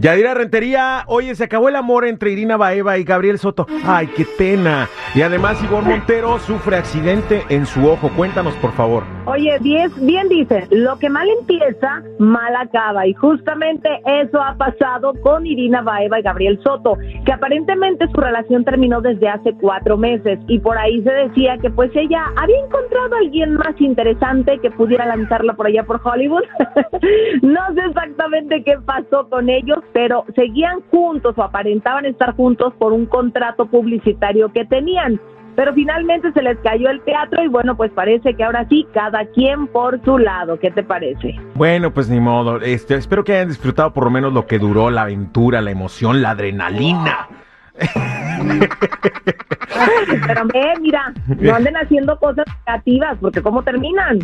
[0.00, 3.66] Yadira Rentería, oye, se acabó el amor entre Irina Baeva y Gabriel Soto.
[3.84, 4.88] Ay, qué pena.
[5.14, 8.08] Y además Ivonne Montero sufre accidente en su ojo.
[8.16, 9.02] Cuéntanos, por favor.
[9.26, 13.06] Oye, bien, bien dice, lo que mal empieza, mal acaba.
[13.06, 18.64] Y justamente eso ha pasado con Irina Baeva y Gabriel Soto, que aparentemente su relación
[18.64, 20.38] terminó desde hace cuatro meses.
[20.48, 24.70] Y por ahí se decía que pues ella había encontrado a alguien más interesante que
[24.70, 26.44] pudiera lanzarla por allá por Hollywood.
[27.42, 32.92] no sé exactamente qué pasó con ellos, pero seguían juntos o aparentaban estar juntos por
[32.92, 35.20] un contrato publicitario que tenían.
[35.56, 39.26] Pero finalmente se les cayó el teatro y bueno, pues parece que ahora sí, cada
[39.26, 40.58] quien por su lado.
[40.58, 41.34] ¿Qué te parece?
[41.54, 42.60] Bueno, pues ni modo.
[42.60, 46.22] Este, espero que hayan disfrutado por lo menos lo que duró la aventura, la emoción,
[46.22, 47.28] la adrenalina.
[50.26, 54.18] Pero ve, mira, no anden haciendo cosas negativas, porque ¿cómo terminan?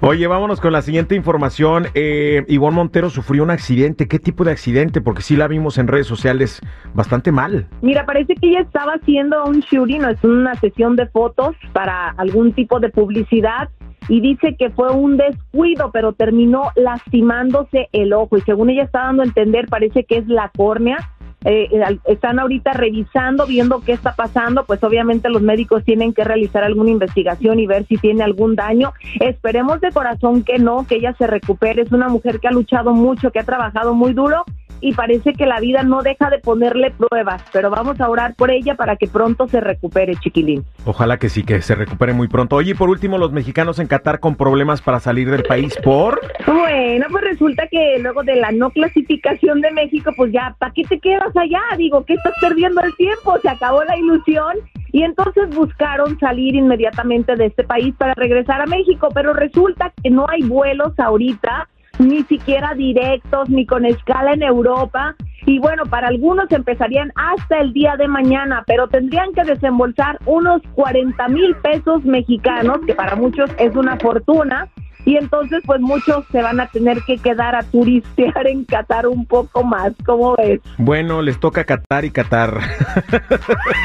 [0.00, 1.86] Oye, vámonos con la siguiente información.
[1.94, 4.08] Eh, Ivonne Montero sufrió un accidente.
[4.08, 5.00] ¿Qué tipo de accidente?
[5.00, 6.60] Porque sí la vimos en redes sociales
[6.94, 7.66] bastante mal.
[7.80, 12.52] Mira, parece que ella estaba haciendo un shooting, es una sesión de fotos para algún
[12.52, 13.68] tipo de publicidad
[14.08, 19.04] y dice que fue un descuido, pero terminó lastimándose el ojo y según ella está
[19.04, 20.98] dando a entender, parece que es la córnea
[21.44, 21.68] eh,
[22.06, 26.90] están ahorita revisando, viendo qué está pasando, pues obviamente los médicos tienen que realizar alguna
[26.90, 28.92] investigación y ver si tiene algún daño.
[29.20, 31.82] Esperemos de corazón que no, que ella se recupere.
[31.82, 34.44] Es una mujer que ha luchado mucho, que ha trabajado muy duro
[34.82, 38.50] y parece que la vida no deja de ponerle pruebas, pero vamos a orar por
[38.50, 40.64] ella para que pronto se recupere, chiquilín.
[40.84, 42.56] Ojalá que sí, que se recupere muy pronto.
[42.56, 46.20] Oye, y por último, los mexicanos en Qatar con problemas para salir del país por...
[46.46, 50.82] Bueno, pues resulta que luego de la no clasificación de México, pues ya, ¿para qué
[50.82, 51.62] te quedas allá?
[51.78, 53.38] Digo, ¿qué estás perdiendo el tiempo?
[53.40, 54.56] Se acabó la ilusión.
[54.90, 60.10] Y entonces buscaron salir inmediatamente de este país para regresar a México, pero resulta que
[60.10, 61.68] no hay vuelos ahorita
[62.08, 65.14] ni siquiera directos, ni con escala en Europa.
[65.46, 70.62] Y bueno, para algunos empezarían hasta el día de mañana, pero tendrían que desembolsar unos
[70.74, 74.68] 40 mil pesos mexicanos, que para muchos es una fortuna.
[75.04, 79.26] Y entonces, pues muchos se van a tener que quedar a turistear en Qatar un
[79.26, 80.60] poco más, ¿cómo ves?
[80.78, 82.60] Bueno, les toca Qatar y Qatar.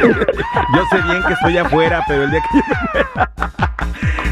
[0.03, 2.59] Yo sé bien que estoy afuera, pero el día que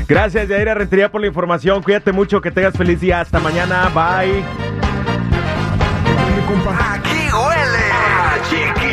[0.08, 1.82] Gracias, Yaira Rentería, por la información.
[1.82, 3.22] Cuídate mucho, que tengas feliz día.
[3.22, 3.90] Hasta mañana.
[3.90, 4.44] Bye.
[6.78, 8.85] Aquí huele a